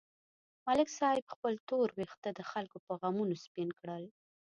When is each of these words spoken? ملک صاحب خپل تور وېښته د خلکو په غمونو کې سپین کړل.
ملک 0.65 0.89
صاحب 0.97 1.25
خپل 1.33 1.53
تور 1.67 1.87
وېښته 1.97 2.29
د 2.33 2.41
خلکو 2.51 2.77
په 2.85 2.91
غمونو 2.99 3.33
کې 3.37 3.41
سپین 3.47 3.69
کړل. 3.79 4.03